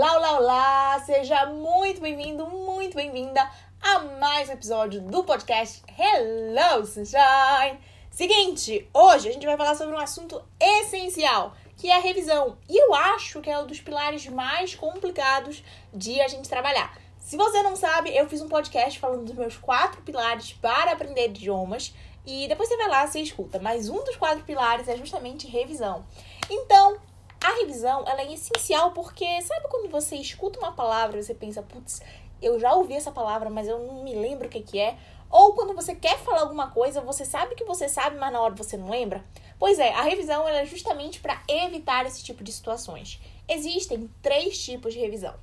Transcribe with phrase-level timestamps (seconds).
[0.00, 1.00] Olá, olá, olá!
[1.04, 3.46] Seja muito bem-vindo, muito bem-vinda
[3.82, 7.78] a mais um episódio do podcast Hello Sunshine!
[8.10, 12.56] Seguinte, hoje a gente vai falar sobre um assunto essencial, que é a revisão.
[12.66, 16.96] E eu acho que é um dos pilares mais complicados de a gente trabalhar.
[17.18, 21.26] Se você não sabe, eu fiz um podcast falando dos meus quatro pilares para aprender
[21.26, 21.94] idiomas.
[22.24, 23.58] E depois você vai lá, você escuta.
[23.58, 26.06] Mas um dos quatro pilares é justamente revisão.
[26.48, 26.98] Então,
[27.42, 31.62] a revisão, ela é essencial porque sabe quando você escuta uma palavra e você pensa,
[31.62, 32.02] putz,
[32.42, 34.98] eu já ouvi essa palavra, mas eu não me lembro o que, que é.
[35.30, 38.54] Ou quando você quer falar alguma coisa, você sabe que você sabe, mas na hora
[38.54, 39.24] você não lembra.
[39.58, 43.20] Pois é, a revisão é justamente para evitar esse tipo de situações.
[43.48, 45.34] Existem três tipos de revisão: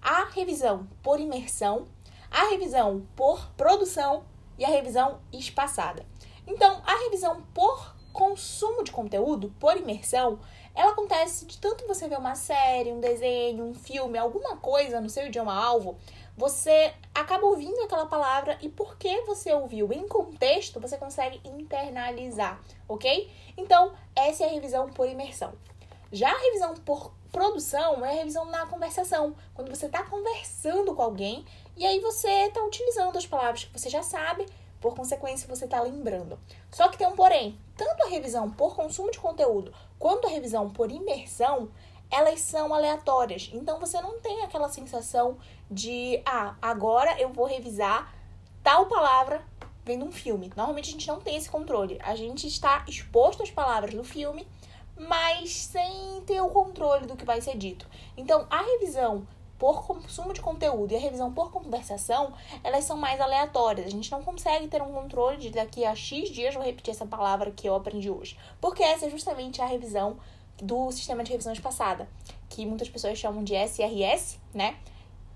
[0.00, 1.86] a revisão por imersão,
[2.30, 4.24] a revisão por produção
[4.58, 6.06] e a revisão espaçada.
[6.46, 10.38] Então, a revisão por consumo de conteúdo, por imersão,
[10.72, 15.10] ela acontece de tanto você ver uma série, um desenho, um filme, alguma coisa no
[15.10, 15.98] seu idioma alvo,
[16.36, 23.30] você acaba ouvindo aquela palavra e porque você ouviu em contexto, você consegue internalizar, ok?
[23.56, 25.52] Então, essa é a revisão por imersão.
[26.12, 31.02] Já a revisão por produção é a revisão na conversação, quando você está conversando com
[31.02, 31.44] alguém
[31.76, 34.46] e aí você está utilizando as palavras que você já sabe
[34.84, 36.38] por consequência, você está lembrando.
[36.70, 37.58] Só que tem um porém.
[37.74, 41.70] Tanto a revisão por consumo de conteúdo quanto a revisão por imersão,
[42.10, 43.50] elas são aleatórias.
[43.54, 45.38] Então você não tem aquela sensação
[45.70, 48.14] de, ah, agora eu vou revisar
[48.62, 49.42] tal palavra
[49.86, 50.52] vendo um filme.
[50.54, 51.98] Normalmente a gente não tem esse controle.
[52.02, 54.46] A gente está exposto às palavras do filme,
[54.98, 57.88] mas sem ter o controle do que vai ser dito.
[58.18, 59.26] Então a revisão
[59.64, 63.86] por consumo de conteúdo e a revisão por conversação, elas são mais aleatórias.
[63.86, 67.06] A gente não consegue ter um controle de daqui a X dias vou repetir essa
[67.06, 68.36] palavra que eu aprendi hoje.
[68.60, 70.18] Porque essa é justamente a revisão
[70.62, 72.06] do sistema de revisões passada,
[72.50, 74.76] que muitas pessoas chamam de SRS, né?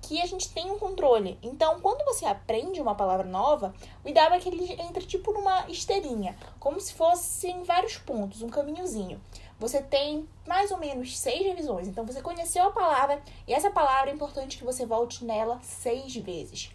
[0.03, 1.39] Que a gente tem um controle.
[1.43, 5.67] Então, quando você aprende uma palavra nova, o ideal é que ele entre tipo numa
[5.71, 9.19] esteirinha, como se fossem vários pontos, um caminhozinho
[9.59, 11.89] você tem mais ou menos seis revisões.
[11.89, 16.15] Então, você conheceu a palavra e essa palavra é importante que você volte nela seis
[16.17, 16.71] vezes.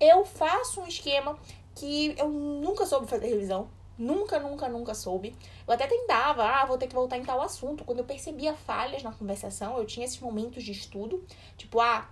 [0.00, 1.38] Eu faço um esquema
[1.74, 3.68] que eu nunca soube fazer revisão.
[3.98, 5.34] Nunca, nunca, nunca soube.
[5.66, 7.84] Eu até tentava, ah, vou ter que voltar em tal assunto.
[7.84, 11.24] Quando eu percebia falhas na conversação, eu tinha esses momentos de estudo.
[11.56, 12.08] Tipo, ah,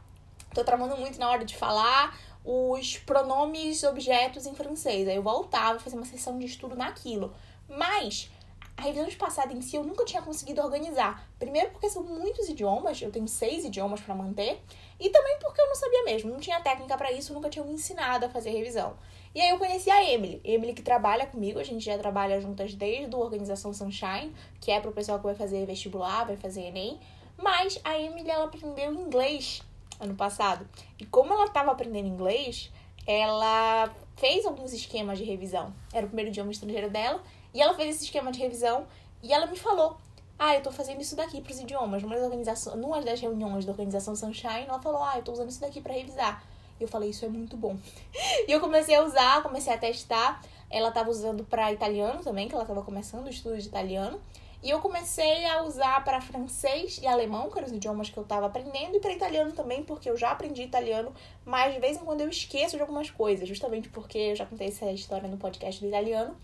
[0.53, 5.06] tô travando muito na hora de falar os pronomes objetos em francês.
[5.06, 7.32] Aí eu voltava e fazia uma sessão de estudo naquilo.
[7.69, 8.31] Mas
[8.76, 11.26] a revisão de passada em si eu nunca tinha conseguido organizar.
[11.38, 14.60] Primeiro porque são muitos idiomas, eu tenho seis idiomas para manter,
[15.00, 17.72] e também porque eu não sabia mesmo, não tinha técnica para isso, nunca tinha me
[17.72, 18.97] ensinado a fazer revisão.
[19.34, 22.75] E aí eu conheci a Emily, Emily que trabalha comigo, a gente já trabalha juntas
[22.75, 26.62] desde a Organização Sunshine, que é para o pessoal que vai fazer vestibular, vai fazer
[26.62, 27.00] ENEM,
[27.37, 29.62] mas a Emily ela aprendeu inglês
[29.98, 30.69] ano passado.
[30.98, 32.70] E como ela estava aprendendo inglês,
[33.06, 35.72] ela fez alguns esquemas de revisão.
[35.93, 37.22] Era o primeiro idioma estrangeiro dela
[37.53, 38.87] e ela fez esse esquema de revisão
[39.23, 39.97] e ela me falou:
[40.39, 42.03] Ah, eu tô fazendo isso daqui pros idiomas.
[42.03, 45.61] Numa, organização, numa das reuniões da organização Sunshine, ela falou: Ah, eu tô usando isso
[45.61, 46.45] daqui para revisar.
[46.79, 47.77] E eu falei: Isso é muito bom.
[48.47, 50.43] e eu comecei a usar, comecei a testar.
[50.71, 54.21] Ela tava usando para italiano também, que ela tava começando o estudo de italiano.
[54.62, 58.23] E eu comecei a usar para francês e alemão, que eram os idiomas que eu
[58.23, 61.12] estava aprendendo, e para italiano também, porque eu já aprendi italiano,
[61.45, 64.69] mas de vez em quando eu esqueço de algumas coisas, justamente porque eu já contei
[64.69, 66.37] essa história no podcast do italiano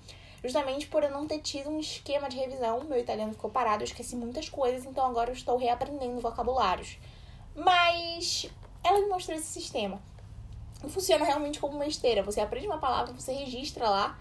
[0.43, 2.85] justamente por eu não ter tido um esquema de revisão.
[2.85, 6.99] Meu italiano ficou parado, eu esqueci muitas coisas, então agora eu estou reaprendendo vocabulários.
[7.55, 8.51] Mas
[8.83, 10.01] ela me mostrou esse sistema.
[10.89, 12.23] Funciona realmente como uma esteira.
[12.23, 14.19] Você aprende uma palavra, você registra lá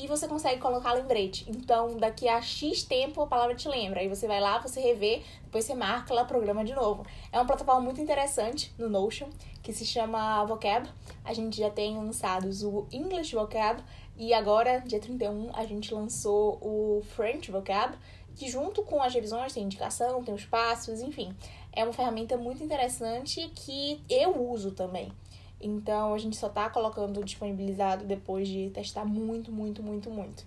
[0.00, 1.44] e você consegue colocar lembrete.
[1.48, 4.00] Então, daqui a X tempo a palavra te lembra.
[4.00, 7.04] Aí você vai lá, você revê, depois você marca lá, programa de novo.
[7.30, 9.28] É uma plataforma muito interessante no Notion,
[9.62, 10.88] que se chama Vocab.
[11.24, 13.82] A gente já tem lançados o English Vocab
[14.16, 17.96] e agora, dia 31, a gente lançou o French Vocab,
[18.34, 21.34] que junto com as revisões tem indicação, tem os passos, enfim.
[21.72, 25.12] É uma ferramenta muito interessante que eu uso também.
[25.60, 30.44] Então a gente só tá colocando disponibilizado depois de testar muito, muito, muito, muito.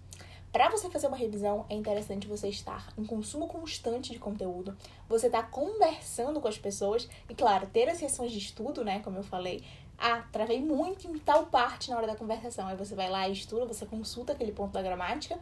[0.52, 4.78] Para você fazer uma revisão, é interessante você estar em consumo constante de conteúdo,
[5.10, 9.18] você tá conversando com as pessoas e, claro, ter as sessões de estudo, né, como
[9.18, 9.64] eu falei,
[9.98, 12.68] ah, travei muito em tal parte na hora da conversação.
[12.68, 15.40] Aí você vai lá e estuda, você consulta aquele ponto da gramática.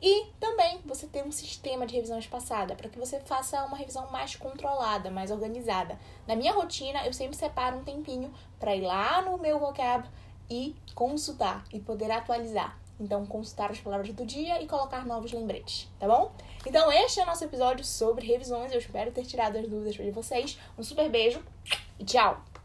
[0.00, 4.10] E também você tem um sistema de revisão espaçada para que você faça uma revisão
[4.10, 5.98] mais controlada, mais organizada.
[6.26, 10.06] Na minha rotina, eu sempre separo um tempinho para ir lá no meu vocab
[10.50, 12.78] e consultar e poder atualizar.
[12.98, 16.32] Então, consultar as palavras do dia e colocar novos lembretes, tá bom?
[16.66, 18.72] Então, este é o nosso episódio sobre revisões.
[18.72, 20.58] Eu espero ter tirado as dúvidas de vocês.
[20.78, 21.42] Um super beijo
[21.98, 22.55] e tchau!